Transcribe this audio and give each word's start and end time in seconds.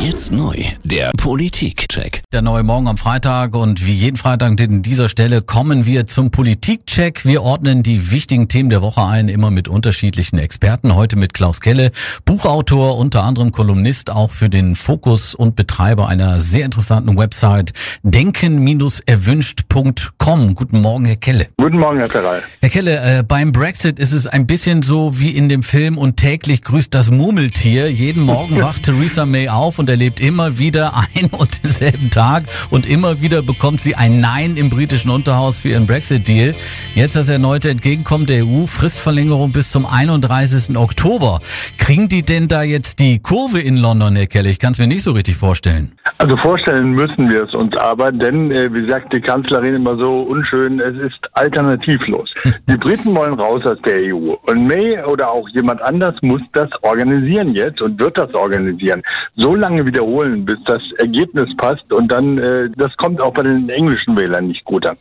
Jetzt 0.00 0.30
neu, 0.30 0.54
der 0.84 1.10
Politikcheck. 1.16 2.22
Der 2.32 2.40
neue 2.40 2.62
Morgen 2.62 2.86
am 2.86 2.96
Freitag 2.96 3.56
und 3.56 3.84
wie 3.84 3.94
jeden 3.94 4.16
Freitag 4.16 4.60
an 4.60 4.82
dieser 4.82 5.08
Stelle 5.08 5.42
kommen 5.42 5.86
wir 5.86 6.06
zum 6.06 6.30
Politikcheck. 6.30 7.24
Wir 7.24 7.42
ordnen 7.42 7.82
die 7.82 8.12
wichtigen 8.12 8.46
Themen 8.46 8.68
der 8.68 8.80
Woche 8.80 9.02
ein, 9.02 9.28
immer 9.28 9.50
mit 9.50 9.66
unterschiedlichen 9.66 10.38
Experten. 10.38 10.94
Heute 10.94 11.16
mit 11.16 11.34
Klaus 11.34 11.60
Kelle, 11.60 11.90
Buchautor, 12.24 12.96
unter 12.96 13.24
anderem 13.24 13.50
Kolumnist, 13.50 14.10
auch 14.10 14.30
für 14.30 14.48
den 14.48 14.76
Fokus 14.76 15.34
und 15.34 15.56
Betreiber 15.56 16.08
einer 16.08 16.38
sehr 16.38 16.64
interessanten 16.64 17.18
Website 17.18 17.72
denken-erwünscht.com. 18.04 20.54
Guten 20.54 20.80
Morgen, 20.80 21.06
Herr 21.06 21.16
Kelle. 21.16 21.48
Guten 21.56 21.80
Morgen, 21.80 21.98
Herr 21.98 22.06
Ferrei. 22.06 22.38
Herr 22.60 22.70
Kelle, 22.70 23.18
äh, 23.18 23.24
beim 23.24 23.50
Brexit 23.50 23.98
ist 23.98 24.12
es 24.12 24.28
ein 24.28 24.46
bisschen 24.46 24.82
so 24.82 25.18
wie 25.18 25.32
in 25.32 25.48
dem 25.48 25.64
Film 25.64 25.98
und 25.98 26.18
täglich 26.18 26.62
grüßt 26.62 26.94
das 26.94 27.10
Murmeltier. 27.10 27.90
Jeden 27.90 28.22
Morgen 28.22 28.60
wacht 28.60 28.84
Theresa 28.84 29.26
May 29.26 29.48
auf 29.48 29.80
und 29.80 29.87
erlebt 29.88 30.20
immer 30.20 30.58
wieder 30.58 30.94
ein 31.14 31.30
und 31.30 31.62
denselben 31.62 32.10
Tag 32.10 32.44
und 32.70 32.86
immer 32.86 33.20
wieder 33.20 33.42
bekommt 33.42 33.80
sie 33.80 33.94
ein 33.94 34.20
Nein 34.20 34.56
im 34.56 34.70
britischen 34.70 35.10
Unterhaus 35.10 35.58
für 35.58 35.70
ihren 35.70 35.86
Brexit-Deal. 35.86 36.54
Jetzt 36.94 37.16
das 37.16 37.28
erneute 37.28 37.70
Entgegenkommen 37.70 38.26
der 38.26 38.44
EU, 38.44 38.66
Fristverlängerung 38.66 39.52
bis 39.52 39.70
zum 39.70 39.86
31. 39.86 40.76
Oktober. 40.76 41.40
Kriegen 41.78 42.08
die 42.08 42.22
denn 42.22 42.48
da 42.48 42.62
jetzt 42.62 42.98
die 42.98 43.18
Kurve 43.18 43.60
in 43.60 43.76
London, 43.76 44.16
Herr 44.16 44.26
Kelle? 44.26 44.50
Ich 44.50 44.58
kann 44.58 44.72
es 44.72 44.78
mir 44.78 44.86
nicht 44.86 45.02
so 45.02 45.12
richtig 45.12 45.36
vorstellen. 45.36 45.92
Also 46.18 46.36
vorstellen 46.36 46.92
müssen 46.92 47.30
wir 47.30 47.44
es 47.44 47.54
uns 47.54 47.76
aber, 47.76 48.12
denn 48.12 48.50
äh, 48.50 48.72
wie 48.72 48.86
sagt 48.86 49.12
die 49.12 49.20
Kanzlerin 49.20 49.74
immer 49.74 49.96
so 49.96 50.20
unschön, 50.22 50.80
es 50.80 50.96
ist 50.96 51.28
alternativlos. 51.34 52.34
Die 52.68 52.76
Briten 52.76 53.14
wollen 53.14 53.34
raus 53.34 53.64
aus 53.64 53.78
der 53.84 54.14
EU 54.14 54.34
und 54.46 54.66
May 54.66 55.02
oder 55.04 55.30
auch 55.30 55.48
jemand 55.50 55.80
anders 55.82 56.14
muss 56.22 56.42
das 56.52 56.70
organisieren 56.82 57.54
jetzt 57.54 57.80
und 57.80 57.98
wird 57.98 58.18
das 58.18 58.32
organisieren. 58.34 59.02
So 59.36 59.54
lange 59.78 59.86
wiederholen, 59.86 60.44
bis 60.44 60.58
das 60.64 60.92
Ergebnis 60.92 61.56
passt 61.56 61.92
und 61.92 62.08
dann, 62.08 62.38
äh, 62.38 62.70
das 62.76 62.96
kommt 62.96 63.20
auch 63.20 63.32
bei 63.32 63.42
den 63.42 63.68
englischen 63.68 64.16
Wählern 64.16 64.48
nicht 64.48 64.64
gut 64.64 64.84
an. 64.86 64.96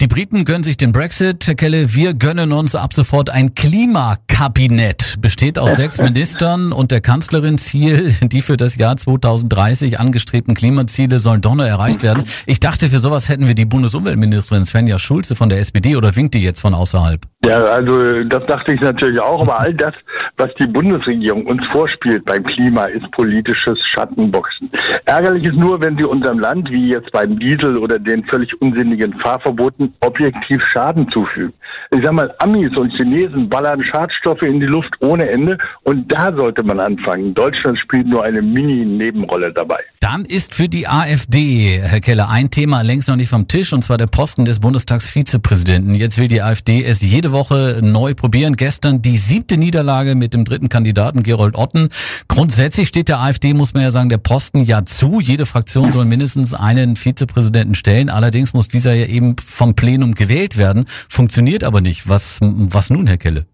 Die 0.00 0.06
Briten 0.06 0.46
gönnen 0.46 0.62
sich 0.62 0.78
den 0.78 0.92
Brexit, 0.92 1.46
Herr 1.46 1.54
Kelle. 1.54 1.94
Wir 1.94 2.14
gönnen 2.14 2.52
uns 2.52 2.74
ab 2.74 2.94
sofort 2.94 3.28
ein 3.28 3.54
Klimakabinett. 3.54 5.20
Besteht 5.20 5.58
aus 5.58 5.76
sechs 5.76 5.98
Ministern 6.02 6.72
und 6.72 6.90
der 6.90 7.02
Kanzlerin 7.02 7.58
Ziel, 7.58 8.10
die 8.22 8.40
für 8.40 8.56
das 8.56 8.76
Jahr 8.76 8.96
2030 8.96 10.00
angestrebten 10.00 10.54
Klimaziele 10.54 11.18
sollen 11.18 11.42
doch 11.42 11.54
noch 11.54 11.66
erreicht 11.66 12.02
werden. 12.02 12.24
Ich 12.46 12.60
dachte, 12.60 12.88
für 12.88 13.00
sowas 13.00 13.28
hätten 13.28 13.46
wir 13.46 13.54
die 13.54 13.66
Bundesumweltministerin 13.66 14.64
Svenja 14.64 14.98
Schulze 14.98 15.36
von 15.36 15.50
der 15.50 15.58
SPD 15.58 15.96
oder 15.96 16.16
winkt 16.16 16.32
die 16.32 16.42
jetzt 16.42 16.62
von 16.62 16.72
außerhalb? 16.72 17.20
Ja, 17.44 17.62
also 17.64 18.24
das 18.24 18.46
dachte 18.46 18.72
ich 18.72 18.80
natürlich 18.80 19.20
auch, 19.20 19.42
aber 19.42 19.60
all 19.60 19.74
das, 19.74 19.94
was 20.38 20.54
die 20.54 20.66
Bundesregierung 20.66 21.44
uns 21.44 21.66
vorspielt 21.66 22.24
beim 22.24 22.44
Klima, 22.44 22.86
ist 22.86 23.10
politisches 23.10 23.84
Schattenboxen. 23.86 24.70
Ärgerlich 25.04 25.44
ist 25.44 25.56
nur, 25.56 25.78
wenn 25.82 25.98
sie 25.98 26.04
unserem 26.04 26.38
Land, 26.38 26.70
wie 26.70 26.88
jetzt 26.88 27.12
beim 27.12 27.38
Diesel 27.38 27.76
oder 27.76 27.98
den 27.98 28.24
völlig 28.24 28.60
unsinnigen 28.62 29.12
Fahrverboten, 29.14 29.89
objektiv 30.00 30.64
Schaden 30.64 31.08
zufügen. 31.08 31.52
Ich 31.90 32.02
sag 32.02 32.12
mal, 32.12 32.34
Amis 32.38 32.76
und 32.76 32.92
Chinesen 32.92 33.48
ballern 33.48 33.82
Schadstoffe 33.82 34.42
in 34.42 34.60
die 34.60 34.66
Luft 34.66 35.00
ohne 35.00 35.28
Ende 35.28 35.58
und 35.82 36.10
da 36.10 36.32
sollte 36.32 36.62
man 36.62 36.80
anfangen. 36.80 37.34
Deutschland 37.34 37.78
spielt 37.78 38.06
nur 38.06 38.24
eine 38.24 38.42
Mini-Nebenrolle 38.42 39.52
dabei. 39.52 39.80
Dann 40.02 40.24
ist 40.24 40.54
für 40.54 40.70
die 40.70 40.88
AfD, 40.88 41.78
Herr 41.78 42.00
Keller, 42.00 42.30
ein 42.30 42.48
Thema 42.50 42.80
längst 42.80 43.08
noch 43.08 43.16
nicht 43.16 43.28
vom 43.28 43.48
Tisch 43.48 43.74
und 43.74 43.84
zwar 43.84 43.98
der 43.98 44.06
Posten 44.06 44.46
des 44.46 44.58
Bundestagsvizepräsidenten. 44.58 45.94
Jetzt 45.94 46.16
will 46.16 46.26
die 46.26 46.40
AfD 46.40 46.82
es 46.82 47.02
jede 47.02 47.32
Woche 47.32 47.80
neu 47.82 48.14
probieren. 48.14 48.56
Gestern 48.56 49.02
die 49.02 49.18
siebte 49.18 49.58
Niederlage 49.58 50.14
mit 50.14 50.32
dem 50.32 50.46
dritten 50.46 50.70
Kandidaten 50.70 51.22
Gerold 51.22 51.54
Otten. 51.54 51.90
Grundsätzlich 52.28 52.88
steht 52.88 53.10
der 53.10 53.20
AfD, 53.20 53.52
muss 53.52 53.74
man 53.74 53.82
ja 53.82 53.90
sagen, 53.90 54.08
der 54.08 54.16
Posten 54.16 54.64
ja 54.64 54.86
zu. 54.86 55.20
Jede 55.20 55.44
Fraktion 55.44 55.92
soll 55.92 56.06
mindestens 56.06 56.54
einen 56.54 56.96
Vizepräsidenten 56.96 57.74
stellen. 57.74 58.08
Allerdings 58.08 58.54
muss 58.54 58.68
dieser 58.68 58.94
ja 58.94 59.04
eben 59.04 59.36
vom 59.36 59.74
Plenum 59.74 60.14
gewählt 60.14 60.56
werden. 60.56 60.86
Funktioniert 61.10 61.62
aber 61.62 61.82
nicht. 61.82 62.08
Was, 62.08 62.38
was 62.40 62.88
nun, 62.88 63.06
Herr 63.06 63.18
Kelle? 63.18 63.44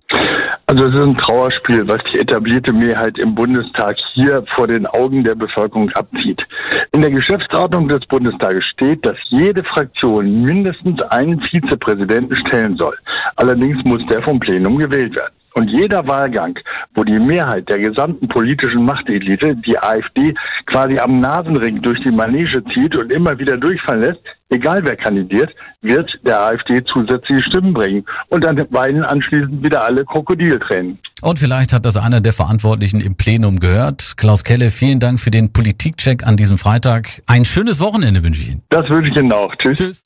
Also 0.69 0.87
es 0.87 0.97
ist 0.97 1.01
ein 1.01 1.17
Trauerspiel, 1.17 1.87
was 1.87 2.03
die 2.11 2.19
etablierte 2.19 2.73
Mehrheit 2.73 3.21
im 3.21 3.37
Bundestag 3.37 3.99
hier 3.99 4.43
vor 4.47 4.67
den 4.67 4.85
Augen 4.85 5.23
der 5.23 5.37
Bevölkerung 5.37 5.91
abzieht. 5.91 6.45
In 6.91 7.03
der 7.03 7.13
Geschäftsordnung 7.13 7.87
des 7.87 8.05
Bundestages 8.07 8.65
steht, 8.65 9.07
dass 9.07 9.17
jede 9.31 9.63
Fraktion 9.63 10.43
mindestens 10.43 11.01
einen 11.03 11.41
Vizepräsidenten 11.41 12.35
stellen 12.35 12.77
soll. 12.77 12.97
Allerdings 13.37 13.85
muss 13.85 14.05
der 14.07 14.21
vom 14.23 14.41
Plenum 14.41 14.77
gewählt 14.77 15.15
werden. 15.15 15.33
Und 15.57 15.71
jeder 15.71 16.07
Wahlgang, 16.07 16.59
wo 16.95 17.03
die 17.03 17.19
Mehrheit 17.19 17.71
der 17.71 17.79
gesamten 17.79 18.29
politischen 18.29 18.85
Machtelite 18.85 19.57
die 19.57 19.79
AfD 19.79 20.35
quasi 20.67 20.99
am 20.99 21.21
Nasenring 21.21 21.81
durch 21.81 22.03
die 22.03 22.11
Manege 22.11 22.63
zieht 22.67 22.95
und 22.95 23.11
immer 23.11 23.39
wieder 23.39 23.57
durchfallen 23.57 24.03
lässt, 24.03 24.21
egal 24.51 24.85
wer 24.85 24.97
kandidiert, 24.97 25.55
wird 25.81 26.21
der 26.27 26.43
AfD 26.43 26.85
zusätzliche 26.85 27.41
Stimmen 27.41 27.73
bringen. 27.73 28.05
Und 28.29 28.45
dann 28.45 28.67
weinen 28.71 29.03
anschließend 29.03 29.63
wieder 29.63 29.83
alle 29.83 30.05
Krokodiltränen. 30.05 30.99
Und 31.23 31.39
vielleicht 31.39 31.73
hat 31.73 31.87
das 31.87 31.97
einer 31.97 32.21
der 32.21 32.35
Verantwortlichen 32.35 33.01
im 33.01 33.15
Plenum 33.15 33.59
gehört. 33.59 34.19
Klaus 34.19 34.45
Kelle, 34.45 34.69
vielen 34.69 35.01
Dank 35.01 35.19
für 35.19 35.31
den 35.31 35.55
Politikcheck 35.55 36.27
an 36.27 36.37
diesem 36.37 36.59
Freitag. 36.59 37.23
Ein 37.25 37.47
schönes 37.47 37.81
Wochenende 37.81 38.23
wünsche 38.23 38.43
ich 38.43 38.51
Ihnen. 38.51 38.63
Das 38.69 38.91
wünsche 38.91 39.11
ich 39.11 39.17
Ihnen 39.17 39.33
auch. 39.33 39.55
Tschüss. 39.57 39.79
Tschüss. 39.79 40.03